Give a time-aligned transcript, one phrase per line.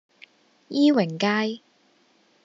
[0.67, 1.61] 伊榮街